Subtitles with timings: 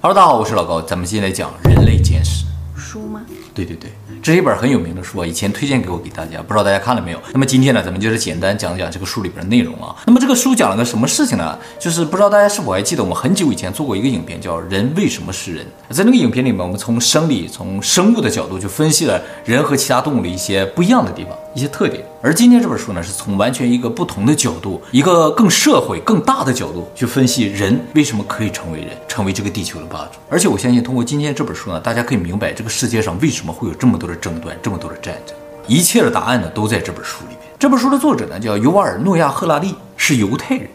[0.00, 2.44] Hello，大家好，我是老高，咱们今天来讲《人类简史》
[2.80, 3.20] 书吗？
[3.52, 3.90] 对对对，
[4.22, 7.20] 这是一本很有名的书啊，以前推荐给我给大家，不知道大家看了没有？
[7.32, 9.96] 那么今天呢，咱们就是简单讲讲这个书里边的内容啊。
[10.06, 11.58] 那么这个书讲了个什么事情呢？
[11.80, 15.66] 就是不知道大家是否还记得，我们很久以前做过一个影片，叫《人为什么是人》。
[15.92, 22.04] 在那个影片里面，我们从生理、从生物的角度去分析了人和其他动物的一些不一样的地方、一些特点。
[22.22, 30.20] 而今天这本书呢，是从完全一个不同的角度，一个更社会、更大的角度去分析人为什么可以成为人，成为这个地球的霸主。
[30.30, 35.34] 而且我相信，通过今天这本书呢，大家可以明白这个世界上为什么会有这么多的争端，这么多的战争。
[35.66, 37.38] 一切的答案呢，都在这本书里面。
[37.58, 40.68] 这本书的作者呢，叫尤瓦尔·诺亚·赫拉利，是犹太人，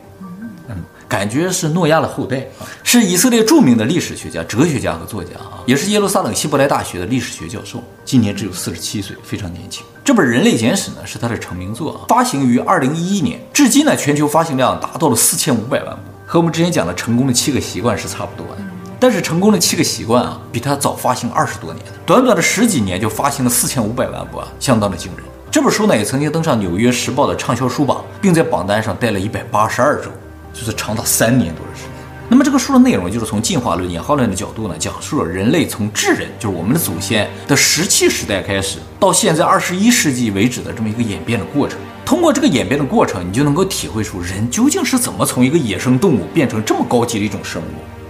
[1.13, 2.43] 感觉是诺亚的后代，
[2.81, 9.85] 是以色列著名的历史学家、哲学家和作家啊，也是耶路撒冷希伯来大学的历史学教授，今年只有四十七岁，非常年轻。
[10.03, 18.63] 这本《人类简史》呢，是他的成名作啊，发行于二零一一年，至今呢，全球发行量达到了四千五百万部，和我们之前讲的成功的七个习惯是差不多的。
[18.99, 25.23] 但是成功的七个习惯啊，比他早发行二十多年，短短的十几年就发行了四千五百万部啊，相当的惊人。
[25.51, 30.09] 这本书呢，也曾经登上《纽约时报》的畅销书榜，并在榜单上待了一百八十二周，
[30.53, 31.89] 就是长达三年多的时间。
[32.29, 41.77] 那么这个书的内容就是从进化论、演化论的角度呢，讲述了人类从智人，就是我们的祖先的石器时代开始，到现在二十一世纪为止的这么一个演变的过程。
[42.05, 47.65] 通过这个演变的过程，你就能够体会出人究竟是怎么从一个野生动物变成这么高级的一种生物。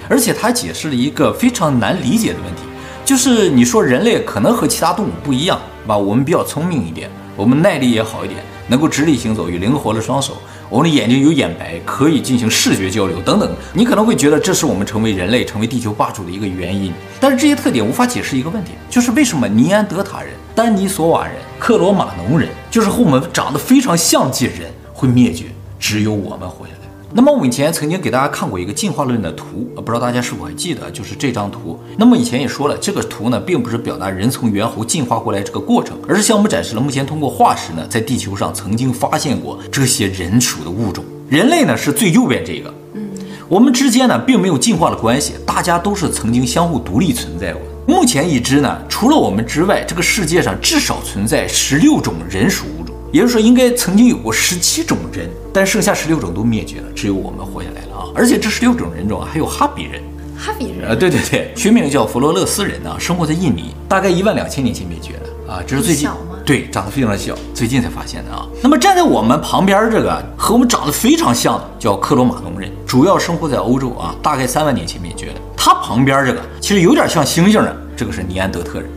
[0.10, 2.62] 而且他解释了一个非常难理解的问题，
[3.06, 5.98] 就是你说人类可能和其他动物不一样，吧？
[5.98, 10.38] 我们比较聪明一点，我们耐力也好一点，能够直立行走，有灵活的双手，
[10.74, 13.48] 我们的眼睛有眼白，可以进行视觉交流等等。
[13.74, 16.92] 你可能会觉得这是我们成为人类、成为地球霸主的一个原因。
[17.20, 25.46] 但是这些特点无法解释一个问题，就是为什么尼安德塔人、丹尼索瓦人、克罗马农人，就是和我们长得非常像的人会灭绝，
[25.80, 26.83] 只有我们活下来。
[27.16, 31.80] 那么我们以前曾经给大家看过一个进化论的图，不知道大家是否还记得，就是这张图。
[31.96, 41.06] 那么以前也说了，这个图呢，并不是表达人从猿猴进化过来这个过程，而是向我们展示了目前通过化石呢，在地球上曾经发现过这些人属的物种。
[41.30, 43.08] 人类呢是最右边这个，嗯，
[43.48, 47.62] 我们之间呢并没有进化的关系，大家都是曾经相互独立存在过。
[47.86, 52.66] 目前已知呢，除了我们之外，这个世界上至少存在十六种人属。
[53.14, 58.10] 也就是说，应该曾经有过十七种人，但剩下十六种都灭绝了，只有我们活下来了啊！
[58.16, 60.02] 而且这十六种人种还有哈比人，
[60.36, 66.10] 哈比人啊，对对对，学名叫佛罗勒斯人呢，生活在印尼，大概一万两千年前灭绝的啊，这是最近
[66.44, 68.48] 对长得非常的小，最近才发现的啊。
[68.64, 75.36] 那么站在我们旁边这个和我们长得非常像的叫克罗马农人，主要生活在欧洲啊，大概三万年前灭绝的。
[75.56, 78.90] 他旁边这个其实有点像猩猩的，这个是尼安德特人，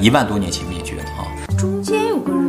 [0.00, 1.28] 一万多年前灭绝的啊。
[1.58, 2.48] 中间有个人。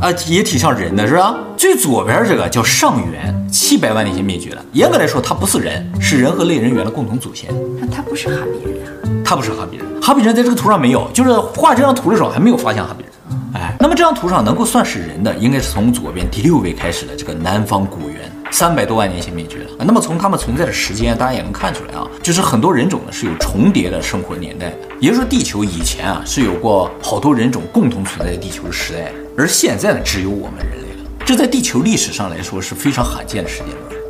[0.00, 1.36] 啊，也挺像人的，是吧？
[1.58, 4.64] 最左边这个叫上元，七百万年前灭绝了。
[4.72, 7.50] 严格来说，它不是人，是人和类人猿的共同祖先。
[7.78, 8.90] 那它不是哈比人啊？
[9.22, 13.12] 它不是哈比人，哈比人在这个图上没有，就是画这张图的时候还没有发现哈比人。
[13.52, 18.19] 哎，那么这张图上能够算是人的，应该是从左边第六位开始的这个南方古猿，
[18.50, 19.66] 三百多万年前灭绝的。
[19.84, 24.76] 那么从它们存在的时间，大家也能看出来啊，就是很多人种呢是有重叠的生活年代的。
[25.00, 29.12] 也就是说，地球以前啊是有过好多人种共同存在地球的时代。
[29.36, 31.08] 而现在呢，只有我们人类了。
[31.24, 34.00] 这在地球历史上来说是非常罕见的时间段。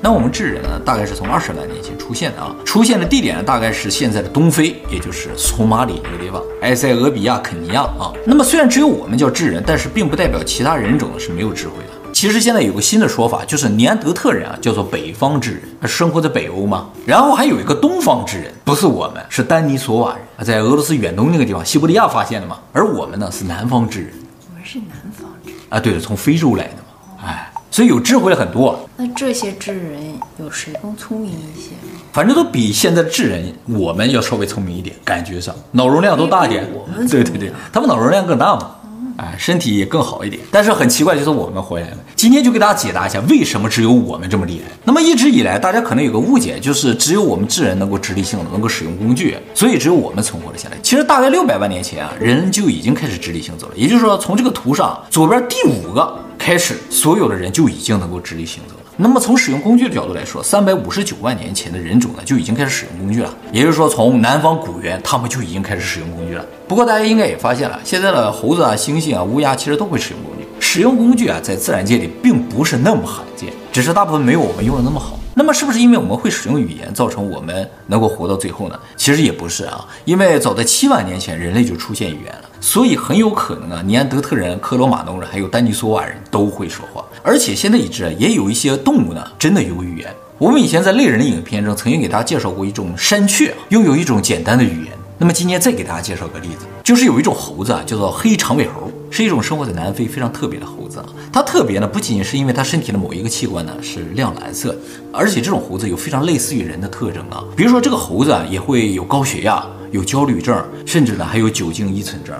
[0.00, 8.12] 那我们智人呢，大概是从二十万年前出现的啊，出现的地点呢，大概是现在的东非，也就是索马里那个地方，埃塞俄比亚、肯尼亚啊。
[8.26, 11.93] 那么虽然只有我们叫智人，但是并不代表其他人种是没有智慧的。
[12.14, 16.86] 其实现在有个新的说法，就是尼安德特人啊，叫做北方智人，他生活在北欧嘛。
[17.04, 22.60] 然后还有一个东方智人，不是我们，是丹尼索瓦人，在俄罗斯远东那个地方，西伯利亚发现的嘛。
[22.72, 24.12] 而我们呢，是南方智人。
[24.48, 28.88] 我们是南方智啊，对了，从非洲来的嘛，哎，所以有智慧的很多。
[28.96, 31.70] 那这些智人有谁更聪明一些？
[32.12, 36.64] 反正都比现在的智人我们要稍微聪明一点，感觉上脑容量都大一点。
[37.10, 38.76] 对对对，他们脑容量更大嘛。
[39.16, 41.98] 啊，身体也更好一点，但是很奇怪，就是我们回来了。
[42.16, 44.72] 今天就给大家解答一下，为什么只有我们这么厉害？
[44.84, 50.76] 那么一直以来，大家可能有个误解，就是只有我们智人能够直立行走，能够使用工具，所以只有我们存活了下来。
[50.82, 53.74] 其实大概六百万年前啊，人就已经开始直立行走了。
[53.76, 58.73] 也就是说，从这个图上左边第五个开始，所有的人就已经能够直立行走。
[58.96, 63.34] 那么从使用工具的角度来说，三百五十九万年前的人种呢就已经开始使用工具了。
[63.50, 66.46] 也就是说，从南方古猿他们就已经开始使用工具了。
[66.68, 70.46] 不过大家应该也发现了，现在的猴子啊、猩猩啊、乌鸦其实都会使用工具。
[70.60, 75.18] 使用工具啊，在自然界里并不是那么罕见，只是大部分没有我们用的那么好。
[75.34, 78.78] 那么是不是因为我们会使用语言，造成我们能够活到最后呢？
[78.96, 87.04] 其实也不是啊，因为早在七万年前，人类就出现语言了，所以很有可能啊，尼安德特人、克罗马农人还有丹尼索瓦人都会说话。
[87.22, 90.10] 而且现在已知啊，也有一些动物呢，真的有语言。
[90.38, 94.94] 我们以前在类人的影片中曾经给大家介绍过一种山雀，拥有一种简单的语言。
[95.18, 98.90] 那么今天再给大家介绍个例子，就是有一种猴子啊，叫做黑长尾猴。
[99.10, 104.74] 是一种生活在南非非常特别的猴子啊，它特别呢，不仅仅是因为它身体的某一个器官呢是亮蓝色，
[105.12, 112.34] 而且这种猴子有非常类似于人的特征啊，比如说这个猴子啊也会有高血压、有焦虑症，甚至呢还有酒精依存症。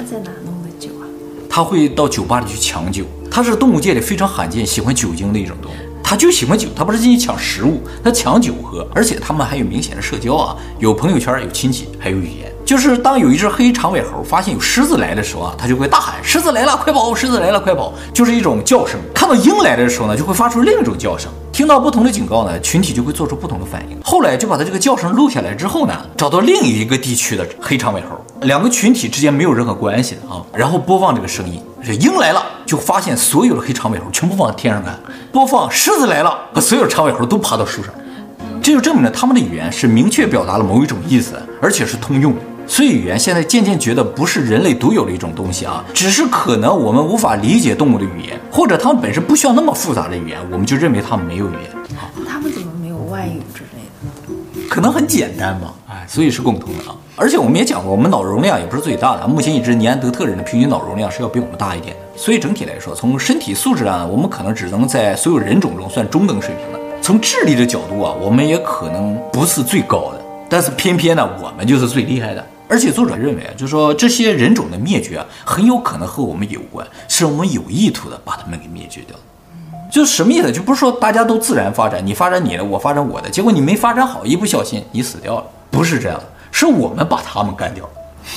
[0.00, 1.04] 他在哪弄的酒啊？
[1.48, 12.50] 他会到酒吧里去抢酒，他是动物界里非常罕见喜欢酒精的一种动物，他就喜欢酒，他不是进去抢食物，他抢酒喝，而且他们还有明显的社交啊，有朋友圈，有亲戚，还有语言。
[12.64, 17.14] 就是当有一只黑长尾猴发现有狮子来的时候啊，它就会大喊：“狮子来了，快跑！
[17.14, 18.98] 狮子来了，快跑！”就是一种叫声。
[19.12, 21.30] 看到鹰来的时候呢，就会发出另一种叫声。
[21.60, 24.00] 听到不同的警告呢，群体就会做出不同的反应。
[24.02, 34.94] 后来就把它这个叫声录下来之后呢，找到另一个地区的黑长尾猴，两个群体之间没有任何关系的啊，然后播放这个声音，这鹰来了，就发现所有的黑长尾猴全部往天上看；
[35.30, 37.92] 播放狮子来了，把所有长尾猴都爬到树上。
[38.62, 42.40] 这就证明了他们的语言是明确表达了某一种意思，而且是通用的。
[42.70, 51.62] 所以语言现在渐渐觉得不是人类独有的一种东西啊，只是可能我们无法理解动物的语言，或者它们本身不需要那么复杂的语言，我们就认为它们没有语言。
[52.14, 54.68] 那他们怎么没有外语之类的呢？
[54.70, 56.94] 可能很简单嘛，哎，所以是共通的啊。
[57.16, 62.16] 而且我们也讲过，我们脑容量也不是最大的，目前已知尼安德特人的平均脑容量是要比我们大一点的。
[62.16, 66.78] 所以整体来说，从身体素质上，我们可能只能在所有人种中算中等水平的。
[67.02, 72.46] 从智力的角度啊，我们也可能不是最高的，但是偏偏呢，我们就是最厉害的。
[72.70, 79.16] 而且作者认为啊，就是说这些人种的灭绝啊，很有可能和我们有关，是我们有意图的把他们给灭绝掉。
[79.90, 80.52] 就什么意思？
[80.52, 87.86] 就不是说大家都自然发展，你发展你的，我发展我的，结果你没发展好，一不小心你死掉了，不是这样的，是我们把他们干掉。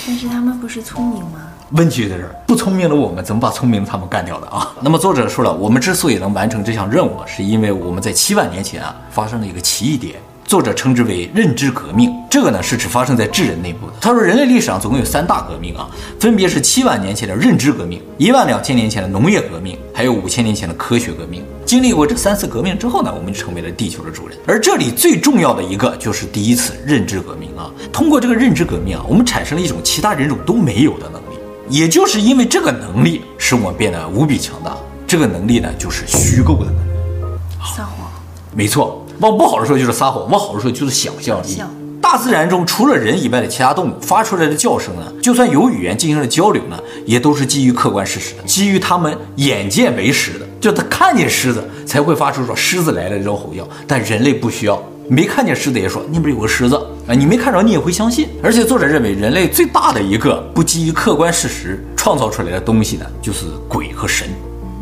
[0.08, 1.42] 但是他们不是聪明吗？
[1.74, 4.74] 问题在这儿，不聪明的我们怎么把聪明的他们干掉的啊？
[4.82, 10.20] 那么作者说了，我们之所以能完成这项任务，是因为我们在七万年前啊发生了一个奇异点。
[10.54, 13.94] 作者称之为认知革命，这个呢是指发生在智人内部的。
[14.00, 15.90] 他说，人类历史上总共有三大革命啊，
[16.20, 21.44] 分别是七万年前的认知革命、一万两千年前的农业革命，还有五千年前的科学革命。
[21.66, 24.38] 经历过这三次革命之后呢，我们就成为了地球的主人。
[24.46, 27.72] 而这里最重要的一个就是第一次认知革命啊。
[27.92, 31.36] 通过这个认知革命啊，我们产生了一种其他人种都没有的能力，
[31.68, 34.78] 也就是因为这个能力，使我们变得无比强大。
[35.08, 37.40] 这个能力呢，就是虚构的能力。
[37.76, 38.08] 撒谎。
[38.56, 39.03] 没错。
[39.20, 41.62] 往不好的说就是撒谎，往好的说就是想象力。
[42.02, 53.66] 大自然中除了人以外的其他动物发出来的叫声呢，就算有语言进行了交流呢，也都是基于客观事实的，基于他们眼见为实的，就他看见狮子才会发出说狮子来了这种吼叫。
[53.88, 56.76] 但人类不需要，没看见狮子也说那边有个狮子
[57.08, 58.28] 啊，你没看着你也会相信。
[58.44, 64.28] 而且作者认为人类最大的一个不基于客观事实创造出来的东西呢，就是鬼和神。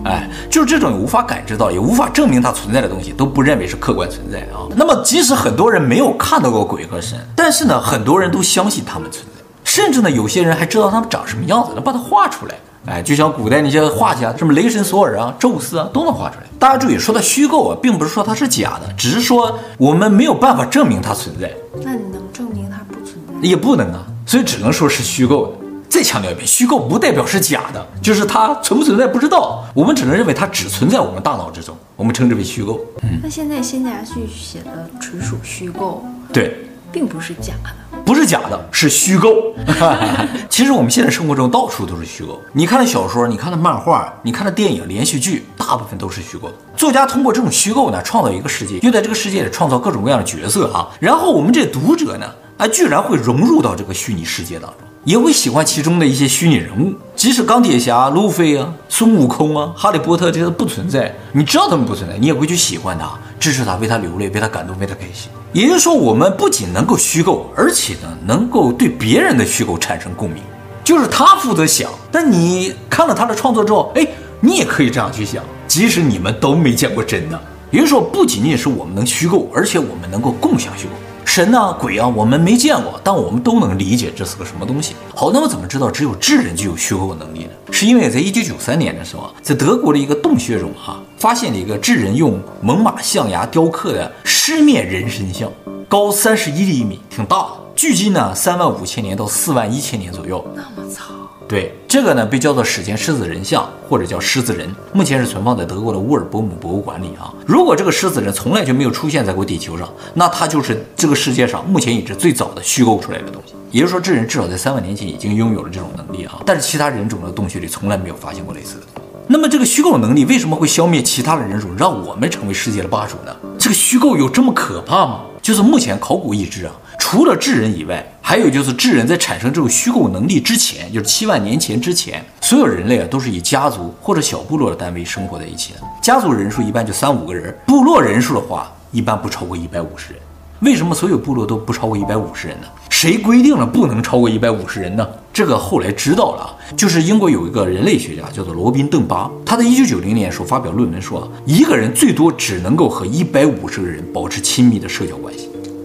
[0.04, 4.66] 哎，就是这种无法感知到，也无法证明它存在的东西，都不认为是客观存在啊。
[4.76, 12.56] 那么，即使很多人没有看到过鬼和神，但是呢，很多人都相信他们存在，甚至呢，有些人还知道他们长什么样子，能把它画出来。
[12.88, 16.48] 哎，就像古代那些画家，什么雷神索尔啊、宙斯啊，都能画出来。
[16.58, 21.52] 大家注意，说的虚构啊，并不是说它是假的，只是说我们没有办法证明它存在。
[21.76, 23.48] 那你能证明它不存在？
[23.48, 25.54] 也不能啊，所以只能说是虚构的。
[25.92, 32.80] 再强调一遍，虚构不代表是假的，就是它存不存在不知道，我们只能认为它只存在我们大脑之中，我们称之为虚构。
[33.04, 39.54] 嗯，那现在仙葭序写的纯属虚构，对，并不是假的，不是假的，是虚构。
[40.50, 46.54] 其实我们现在生活中到处都是虚构，你看的小说，你看的漫画，你看的电影、连续剧，大部分都是虚构的。
[46.78, 54.88] 作家通过这种虚构呢，创造一个世界，又在这个世界里创造各种各样的角色啊，然后我们这读者呢，啊，居然会融入到这个虚拟世界当中。
[55.04, 65.32] 也会喜欢其中的一些虚拟人物，即使钢铁侠、路飞啊、孙悟空啊、哈利波特这些不存在，你知道他们不存在，你也会去喜欢他、支持他、为他流泪、为他感动、为他开心。
[65.54, 70.44] 也就是说，我们不仅能够虚构，而且呢，能够对别人的虚构产生共鸣。
[70.84, 74.06] 就是他负责想，但你看了他的创作之后，哎，
[74.40, 77.42] 你也可以这样去想，即使你们都没见过真的。
[77.72, 80.94] 也就是说，不仅仅是我们能虚构，而且我们能够共享虚构。
[81.34, 84.96] 神呐、鬼啊，我们没见过，但我们都能理解这是个什么东西。
[85.16, 87.52] 好，那我怎么知道只有智人具有虚构能力呢？
[87.72, 95.50] 是因为在一九九三年的时候，在德国的一个洞穴中哈、啊，发现了一个智人用猛犸象牙雕刻的狮面人身像，
[95.88, 100.46] 高三十一厘米，挺大的，距今呢三万五千年到四万一千年左右。
[100.54, 101.21] 那么长。
[101.52, 107.28] 对这个呢，被叫做史前狮子人像，或者叫狮子人，目前是存放在德国的乌尔伯姆博物馆里啊。
[107.46, 113.54] 如果这个狮子人从来就没有出现在过地球上，那它就是这个世界上目前已知最早的虚构出来的东西。
[113.70, 116.42] 也就是说，这人至少在三万年前已经拥有了这种能力啊。
[116.46, 119.02] 但是其他人种的洞穴里从来没有发现过类似的。
[119.28, 123.36] 那么这个虚构能力为什么会消灭其他的人种，让我们成为世界的霸主呢？
[123.60, 125.24] 这个虚构有这么可怕吗？
[125.42, 126.72] 就是目前考古已知啊。
[127.04, 135.80] 除了智人以外，还有就是智人在产生这种虚构能力之前，就是七万年前之前，所有人类啊都是以家族或者小部落的单位生活在一起的。
[136.00, 140.22] 家族人数一般就三五个人，部落人数的话一般不超过一百五十人。
[140.60, 142.68] 为什么所有部落都不超过一百五十人呢？
[142.88, 145.06] 谁规定了不能超过一百五十人呢？
[145.34, 155.31] 这个后来知道了，就是英国有一个人类学家叫做罗宾·邓巴，他在一九九零年时候发表论文说，一个人最多只能够和一百五十个人保持亲密的社交关。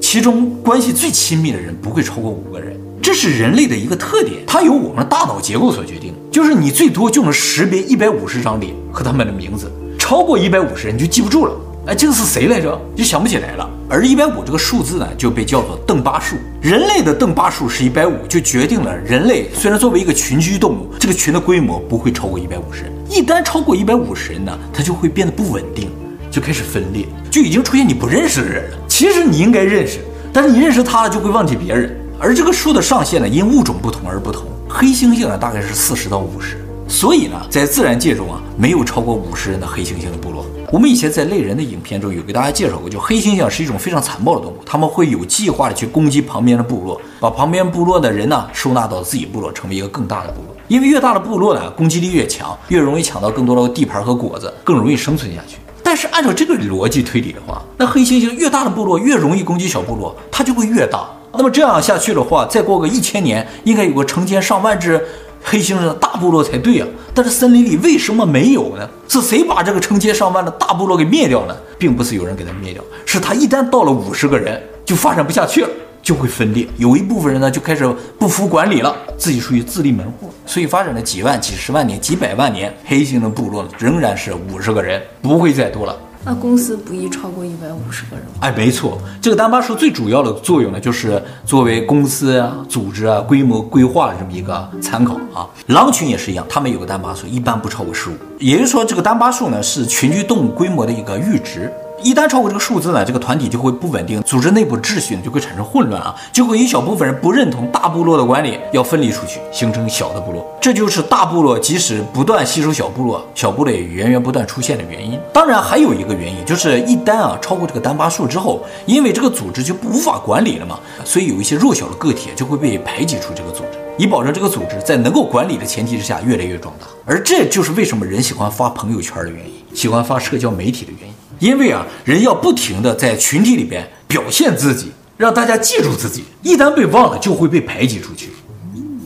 [0.09, 6.15] 其中关系最亲密的人不会超过五个人，这是人类的一个特点，它由我们的大脑结构所决定。
[6.31, 11.53] 就是你最多就能识别一百五十张脸和他们的名字，超过一百五十人就记不住了。
[11.89, 12.81] 哎，这个是谁来着？
[12.95, 13.69] 就想不起来了。
[13.89, 16.37] 而一百五这个数字呢，就被叫做邓巴数。
[16.63, 22.93] 人类的邓巴数是一百五，就决定了人类虽然作为一个群居动物，这个群的规模不会超过一百五十人。
[23.11, 25.91] 一旦超过一百五十人呢，它就会变得不稳定。
[26.37, 28.77] 就开始分裂，就已经出现你不认识的人了。
[28.87, 30.01] 其实你应该认识，
[30.35, 31.99] 但是你认识他了就会忘记别人。
[32.19, 34.43] 而这个数的上限呢，因物种不同而不同。
[34.69, 36.59] 黑猩猩呢，大概是四十到五十。
[36.87, 40.45] 所以呢，在自然界中啊，没有超过五十人的黑猩猩的部落。
[40.71, 50.55] 我们以前在类人的影片中有给大家介绍过，就黑猩猩是一种非常残暴的动物，他们会有计划的去攻击旁边的部落，把旁边部落的人呢收纳到自己部落，成为一个更大的部落。
[50.69, 55.57] 因为越大的部落呢，攻击力越强，越容易抢到更多的地盘和果子，更容易生存下去。
[55.97, 61.09] 但是按照这个逻辑推理的话，那黑猩猩越大的部落越容易攻击小部落，它就会越大。
[61.33, 65.03] 那么这样下去的话，再过个一千年，应该有个成千上万只
[65.43, 66.87] 黑猩猩的大部落才对啊。
[67.15, 68.87] 但是森林里为什么没有呢？
[69.09, 71.57] 是谁把这个成千上万的大部落给灭掉呢？
[71.79, 75.69] 并不是有人给它灭掉，是它一旦到了五十个人，就发展不下去了。
[76.07, 77.85] 就会分裂，有一部分人呢就开始
[78.17, 85.97] 不服管理了，自己属于自立门户，所以发展了几万、几十万年、几百万年，黑猩猩部落仍然是五十个人，不会再多了。
[86.25, 88.35] 那公司不宜超过一百五十个人吗？
[88.39, 95.45] 哎，没错，这个丹巴数最主要的作用呢，就是作为公司啊、组织啊规模规划的这么一个参考啊。
[95.67, 101.69] 狼群也是一样，他们有个单巴数，一般不超过十五，也就是说，这个单巴数呢是群居动物规模的一个阈值。
[102.03, 110.47] 一旦超过这个数字呢，这个团体就会不稳定，组织内部秩序呢就会产生混乱啊，就会一小部分人不认同大部落的管理，要分离出去，形成小的部落。
[110.61, 115.19] 这就是大部落即使不断吸收小部落，小部落也源源不断出现的原因。
[115.33, 126.87] 当然还有一个原因，就是一旦啊超过这个单巴数之后，因为这个组织就不无法管理了嘛，所以有一些弱小的个体就会被排挤出这个组织，以保证这个组织在能够管理的前提之下越来越壮大。
[127.07, 131.16] 而这就是为什么人喜欢发朋友圈的原因，喜欢发社交媒体的原因。
[131.39, 136.25] 因为啊，人要不停的在群体里边表现自己，让大家记住自己。
[136.43, 138.31] 一旦被忘了，就会被排挤出去。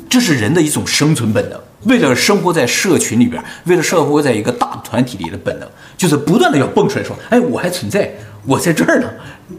[0.08, 8.12] 这是人的一种生存本能，为了生活在社群里边，为了生活在一个大团体里的本能，就是不断的要蹦出来说：“哎，我还存在，
[8.44, 9.08] 我在这儿呢，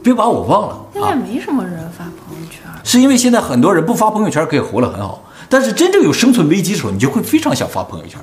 [0.04, 8.20] 别把我忘了。”现在没什么人发朋友圈，是因为现在很多人不发朋友圈可以活得很好，但是真正有生存危机的时候，你就会非常想发朋友圈。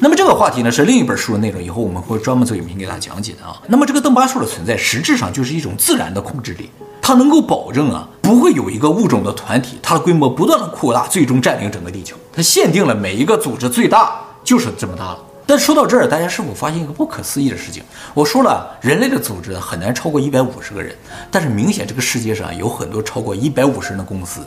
[0.00, 3.60] 那么这个话题呢，是另一本书的内容，以后我们会专门做影片给大家讲解的啊。
[3.66, 6.70] 那么这个邓巴数的存在，实质上就是一种自然的控制力，
[7.02, 12.16] 它能够保证啊，不会有一个物种的团体，它的规模不断的扩大，最终占领整个地球。
[12.32, 15.18] 它限定了每一个组织最大就是这么大了。
[15.44, 17.82] 但说到这儿，大家是否发现一个不可思议的事情？
[18.14, 20.94] 我说了，人类的组织很难超过一百五十个人，
[21.30, 24.42] 但是明显这个世界上有很多超过一百五十人的公司。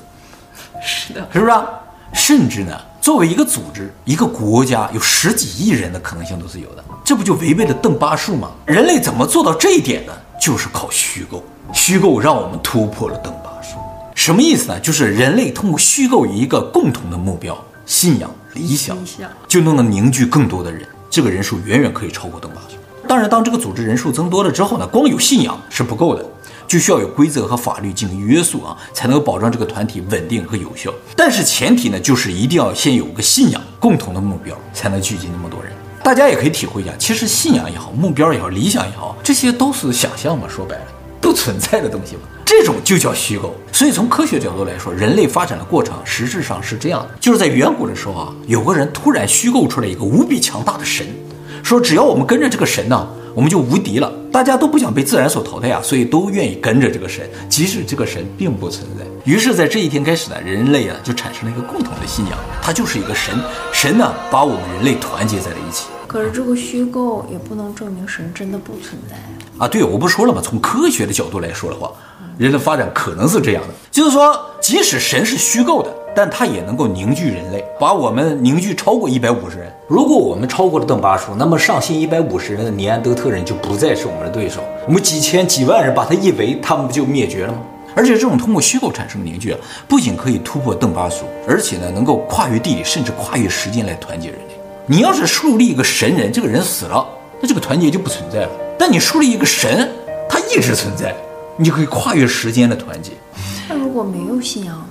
[0.81, 1.65] 是的，是不是啊？
[2.13, 2.79] 甚至呢？
[3.01, 8.51] 作为一个组织，一个国家有十几亿人的可能性都是有的，这不就违背了邓巴数吗？
[8.63, 10.13] 人类怎么做到这一点呢？
[10.39, 11.43] 就是靠虚构，
[11.73, 13.77] 虚构让我们突破了邓巴数。
[14.13, 14.79] 什么意思呢？
[14.79, 18.95] 就是人类通过虚构一个共同的目标、信仰、理想，
[19.47, 22.75] 就能能凝聚更多的人，这个人数远远可以超过邓巴数。
[23.07, 26.23] 当然，当这个组织人数增多了之后呢，光有信仰是不够的。
[26.71, 30.89] 就需要有规则和法律进行约束啊，才能够保证这个团体稳定和有效。
[31.17, 35.73] 但是前提呢，就是一定要先有个信仰，共同的目标，才能聚集那么多人。
[36.01, 40.85] 大家也可以体会一下，其实信仰也好，目标也好，理想也好，这些都是想象嘛，说白了，
[41.19, 42.21] 不存在的东西嘛。
[42.45, 43.53] 这种就叫虚构。
[43.73, 51.05] 所以从科学角度来说，人类发展的过程实质上是这样的：就是在远古的时候啊，有个人突然虚构出来一个无比强大的神，
[51.61, 54.11] 说只要我们跟着这个神呢，我们就无敌了。
[54.31, 59.05] 大家都不想被自然所淘汰啊，所以都愿意跟着这个神，即使这个神并不存在。
[59.25, 63.35] 于是，在这一天开始呢，人类啊就产生了一个共同的信仰，它就是一个神。
[63.71, 65.85] 神呢，把我们人类团结在了一起。
[66.07, 69.15] 可是这个虚构也不能证明神真的不存在
[69.57, 69.67] 啊！
[69.67, 70.41] 对，我不说了吗？
[70.43, 71.91] 从科学的角度来说的话，
[72.37, 79.71] 人的发展可能是这样的，就是说，即使神是虚构的，但它也能够凝聚人类，把我们凝聚超过一百五十人。
[79.87, 84.61] 如果我们超过了邓巴数，那么上限一百五十人的尼安德特人就不再是我们的对手。
[84.87, 87.59] 我们几千几万人把他一围，他们不就灭绝了吗？
[87.93, 94.55] 而且这种通过虚构产生的凝聚啊，不仅可以突破邓巴数，而且呢，能够跨越地理，甚至跨越时间来团结人类。
[94.87, 97.05] 你要是树立一个神人，这个人死了，
[97.41, 98.49] 那这个团结就不存在了。
[98.79, 99.89] 但你树立一个神，
[100.29, 101.13] 他一直存在，
[101.57, 103.11] 你就可以跨越时间的团结。
[103.67, 104.87] 那如果没有信仰？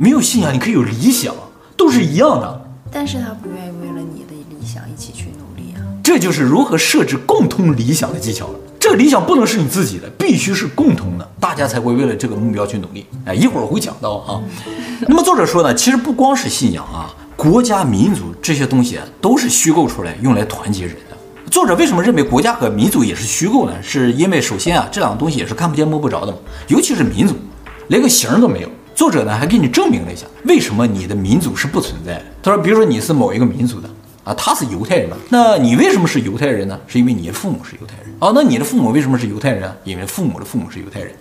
[0.00, 1.34] 没有信仰，你可以有理想，
[1.76, 2.64] 都是一样的。
[2.88, 5.82] 但是他不愿意为了你的理想一起去努力啊。
[6.04, 8.54] 这就是如何设置共同理想的技巧了。
[8.78, 13.04] 这个理想不能是你自己的，必须是共同的，大家才会为了这个目标去努力。
[13.24, 14.40] 哎，一会儿我会讲到啊。
[15.08, 21.50] 那么作者说呢，其实不光是信仰啊，国家、民族这些东西啊，都是虚构出来用来团结人的。
[21.50, 23.72] 作者为什么认为国家和民族也是虚构呢？
[23.82, 26.38] 是因为首先啊，这两个东西也是看不见摸不着的嘛，
[26.68, 27.34] 尤其是民族，
[27.88, 28.68] 连个形都没有。
[28.98, 32.24] 作者呢还给你证明了一下，为什么你的民族是不存在的。
[32.42, 33.88] 他说，比如说你是某一个民族的。
[34.24, 35.08] 啊，他是犹太人？
[35.28, 36.76] 那你为什么是犹太人呢？
[36.88, 38.12] 是因为你的父母是犹太人。
[38.18, 39.76] 啊，那你的父母为什么是犹太人啊？
[39.84, 41.12] 因为父母的父母是犹太人。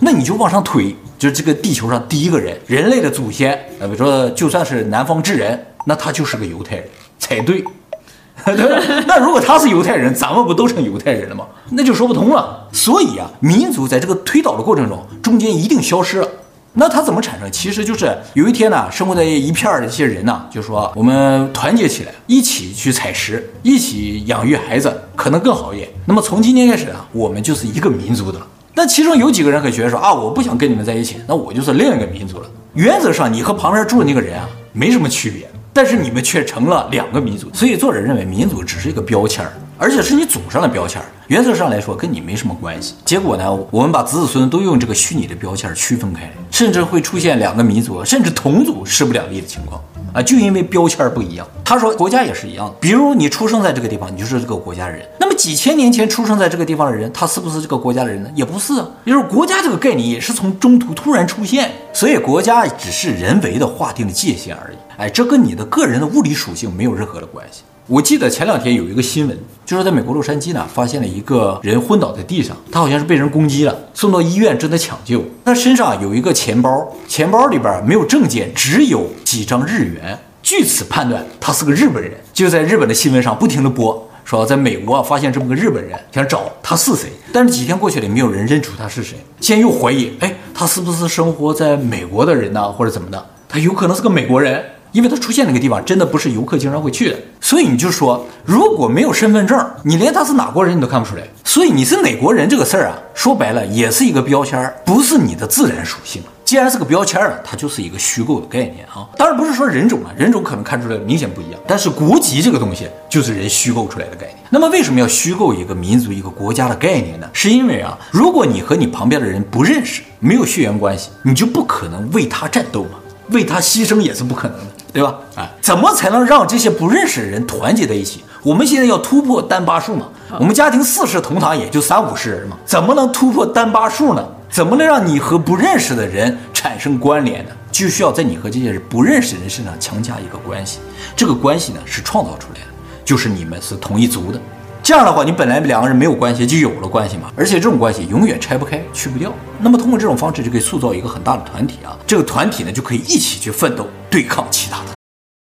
[0.00, 6.84] 那你就往上推，就是这个地球上第一个人，人类的祖先，啊，比如说就算是南方智人，那他就是个犹太人
[7.18, 7.64] 才对。
[8.44, 11.46] 那如果他是犹太人，咱们不都成犹太人了吗？
[11.70, 12.68] 那就说不通了。
[12.70, 16.28] 所以啊，民族在这个推导的过程中，中间一定消失了。
[16.74, 17.50] 那它怎么产生？
[17.52, 25.88] 其实就是有一天呢，生活在一片儿的这些人呢，就说我们团结起来，一起去采食，一起养育孩子，可能更好一点。
[26.06, 28.46] 那么从今天开始啊，我们就是一个民族的了。
[28.74, 32.46] 那其中有几个人可觉得说啊，我不想跟你们在一起，那我就是另一个民族了。
[32.72, 37.48] 原则上，你和旁边住的那个人啊，没什么区别，但是你们却成了两个民族。
[37.52, 39.52] 所以作者认为，民族只是一个标签儿。
[39.78, 42.94] 而且是你祖上的标签，原则上来说跟你没什么关系。
[43.04, 49.82] 结果呢，我们把子子孙孙都用这个虚拟的标签区分开，甚至会出现两个民族甚至同族势不两立的情况
[50.12, 50.22] 啊！
[50.22, 51.46] 就因为标签不一样。
[51.64, 55.04] 他说国家也是一样的，比如你出生在这个地方，你就是这个国家的人。
[55.18, 58.30] 那么几千年前出生在这个地方的人，他是不是这个国家的人呢？
[58.36, 58.86] 也不是啊。
[59.04, 64.76] 也就是国家这个概念也是从中途突然出现，所以国家只是人为的划定的界限而已。
[64.98, 67.62] 哎，这跟你的个人的物理属性没有任何的关系。
[67.88, 75.24] 我记得前两天有一个新闻，就是在美国洛杉矶呢，发现了一个人昏倒在地上，他好像是被人攻击了，送到医院正在抢救。
[75.44, 80.16] 他身上有一个钱包，钱包里边没有证件，只有几张日元。
[80.44, 82.12] 据此判断，他是个日本人。
[82.32, 87.10] 就在日本的新闻上不停地播，说在美国发现这么个日本人，想找他是谁。
[87.32, 89.18] 但是几天过去了也，没有人认出他是谁。
[89.40, 93.26] 现在又怀疑，哎，他是不是生活在美国的人呢，或者怎么的？
[93.48, 94.64] 他有可能是个美国人。
[94.92, 101.22] 因为他出现那个地方真的不是游客经常会去的，所以你就说，如果没有身份证，你连他是哪国人你都看不出来。
[101.44, 106.22] 所以你是哪国人这个事儿啊，说白了也是一个标签，不是你的自然属性。
[106.44, 109.08] 既然是个标签了，它就是一个虚构的概念啊。
[109.16, 114.36] 当然不是说人种啊，人种可能看出来明显不一样，但是国籍这个东西就是人虚构出来的概念。
[114.50, 117.26] 那么为什么要虚构一个民族、一个国家的概念呢？
[117.32, 122.98] 是因为啊，如果你和你旁边的人不认识，没有血缘关系，你就不可能为他战斗嘛，
[123.30, 124.66] 为他牺牲也是不可能的。
[124.92, 125.18] 对吧？
[125.36, 128.22] 哎，怎么才能让这些不认识的人团结在一起？
[128.42, 130.06] 我们现在要突破单八数嘛？
[130.38, 134.26] 我们家庭四世同堂也就三五十人嘛，怎么能突破单八数呢？
[134.50, 137.50] 怎么能让你和不认识的人产生关联呢？
[137.70, 140.78] 就需要在你和这些人不认识的人身上强加一个关系，
[141.16, 142.66] 这个关系呢是创造出来的，
[143.04, 144.38] 就是你们是同一族的。
[144.83, 147.31] 这样的话，你本来两个人没有关系，就有了关系嘛。
[147.35, 149.33] 而且这种关系永远拆不开，去不掉。
[149.59, 151.97] 那么通过这种方式，就可以塑造一个很大的团体啊。
[152.07, 154.93] 这个团体呢，就可以一起去奋斗，对抗其他的。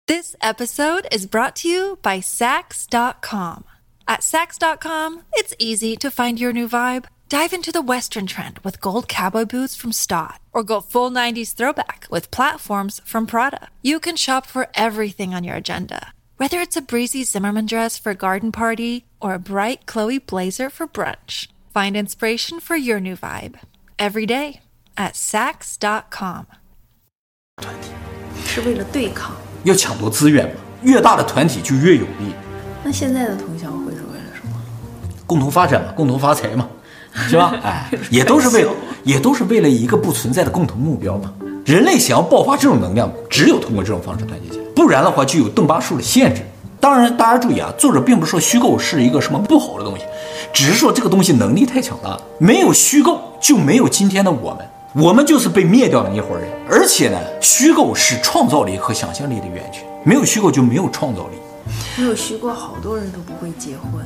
[0.05, 3.63] This episode is brought to you by Saks.com.
[4.05, 7.05] At Saks.com, it's easy to find your new vibe.
[7.29, 11.53] Dive into the Western trend with gold cowboy boots from Stott, or go full 90s
[11.53, 13.69] throwback with platforms from Prada.
[13.81, 16.13] You can shop for everything on your agenda.
[16.38, 20.70] Whether it's a breezy Zimmerman dress for a garden party or a bright Chloe blazer
[20.70, 23.54] for brunch, find inspiration for your new vibe
[23.98, 24.61] every day
[24.96, 26.46] at Saks.com.
[27.62, 27.90] 团体
[28.46, 29.33] 是为了对抗，
[29.64, 32.33] 要抢夺资源嘛，越大的团体就越有利。
[32.85, 34.54] 那现在的同乡会是为了什么？
[35.26, 36.68] 共同发展嘛，共同发财嘛，
[37.12, 37.59] 是吧？
[37.64, 41.35] 哎，也都是为了，也都是为了一个不存在的共同目标嘛。
[41.66, 46.42] 人类想要爆发这种能量，只有通过这种方式团结起来，不然的话就有邓巴数的限制。
[46.80, 50.04] 当然，大家注意啊，作者并不是说虚构是一个什么不好的东西，
[50.52, 54.64] 只是说这个东西能力太强大了，没有虚构就没有今天的我们。
[54.94, 61.36] 我们就是被灭掉的那伙人，而且呢，虚构是创造力和想象力的源泉，没有虚构就没有创造力。
[61.96, 64.04] 没有虚构，好多人都不会结婚。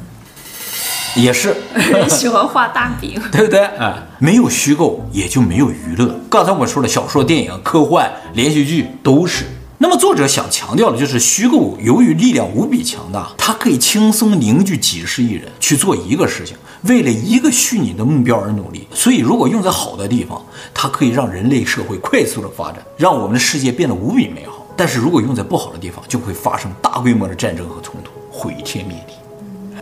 [1.15, 3.61] 也是，人 喜欢画大饼，对不对？
[3.77, 6.19] 啊，没有虚构也就没有娱乐。
[6.29, 9.45] 刚才我说了小说、电影、科幻、连续剧都是。
[9.83, 18.87] 那么作者想强调的就是虚构，由于力量无比强大，它可以轻松凝聚几十亿人去做一个事情，为了一个虚拟的目标而努力。
[18.95, 20.41] 所以，如果用在好的地方，
[20.73, 24.65] 它可以让人类社会快速的发展，让我们的世界变得无比美好。
[24.77, 29.15] 但是如果用在不好的地方，就会发生大规模的战争和冲突，毁天灭地。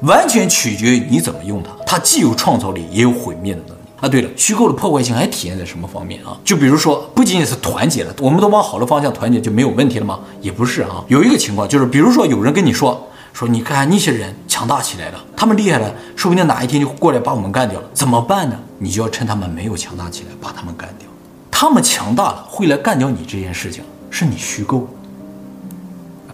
[0.06, 3.79] 完全取决于你怎么用它，它既有创造力，也有毁灭的能力。
[4.00, 6.38] 啊，对了，虚构的破坏性还体现在什么方面啊？
[6.42, 10.20] 就比如说，不仅仅是团结了，我们都往好的方向团结就没有问题了吗？
[10.40, 11.04] 也不是啊。
[11.08, 18.58] 有一个情况就是，比如说有人跟你说，说你看那些人强大起来了，他们厉害了，说不定哪一天就过来把我们干掉了，怎么办呢？
[18.78, 21.06] 你就要趁他们没有强大起来，把他们干掉。
[21.50, 24.88] 他们强大了，会来干掉你这件事情，是你虚构。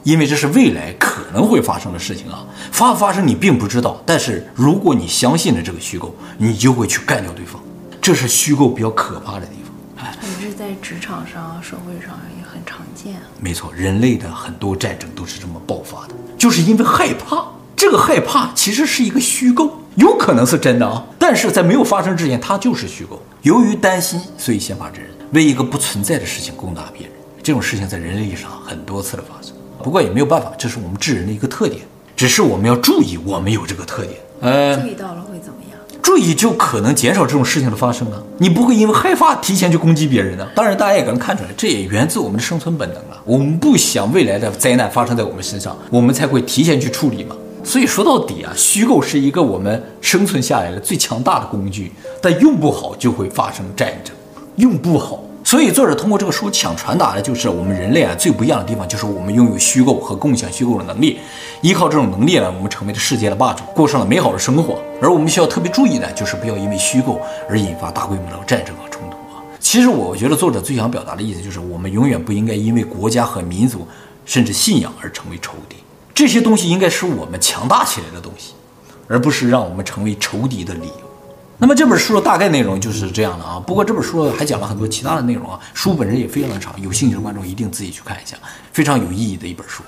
[0.05, 4.01] 因为这是未来可能会发生的事情啊，发不发生你并不知道。
[4.07, 7.61] 但是如果你相信了这个虚构，你就会去干掉对方，
[8.01, 10.07] 这是虚构比较可怕的地方。
[10.07, 13.17] 哎，也是在职场上、社会上也很常见。
[13.39, 17.45] 没错，人类的很多战争都是这么爆发的，就是因为害怕。
[17.77, 23.21] 这个害怕其实是一个虚构，有可能是真的啊，但是在没有发生之前，它就是虚构。
[23.43, 27.11] 由于担心，所以先发制人，为一个不存在的事情攻打别人。
[27.43, 29.56] 这种事情在人类历史上很多次的发生。
[29.87, 31.83] 不过也没有办法，这是我们智人的一个特点。
[32.17, 34.19] 只是我们要注意，我们有这个特点。
[34.41, 35.79] 呃，注意到了会怎么样？
[36.03, 38.21] 注意就可能减少这种事情的发生啊。
[38.39, 40.45] 你不会因为害怕提前去攻击别人呢？
[40.57, 43.23] 当然，大家也能看出来，这也源自我们的生存本能啊。
[43.25, 47.37] 我们不想未来的灾难发生在我们身上，我们才会提前去处理嘛。
[47.63, 54.13] 所以说到底啊，虚构是一个我们生存下来的最强大的工具，但用不好就会发生战争，
[54.57, 55.23] 用不好。
[55.47, 61.21] 所以，作者通过这个书想传达的就是，我们人类啊最不一样的地方，就是我们拥有虚构和共享虚构的能力。
[61.61, 64.83] 依靠这种能力呢，我们成为了世界的霸主，过上了美好的生活。
[65.01, 69.39] 而我们需要特别注意的，就是不要因为虚构而引发大规模的战争和冲突啊。
[69.61, 73.87] 其实，我觉得作者最想表达的意思就是，我们永远不应该因为国家和民族
[74.25, 75.77] 甚至信仰而成为仇敌。
[76.13, 78.55] 这些东西应该是我们强大起来的东西，
[79.07, 81.06] 而不是让我们成为仇敌的理由。
[81.59, 88.37] 那么这本书的大概内容就是这样的啊，不过这本书还讲了很多其他的内容啊，书本身也非常的长，有兴趣的观众一定自己去看一下，
[88.73, 89.83] 非常有意义的一本书。